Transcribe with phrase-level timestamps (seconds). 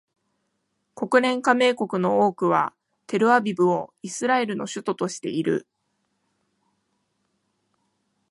[0.95, 2.73] 国連加盟国の多くは
[3.05, 5.67] テルアビブをイスラエルの首都としている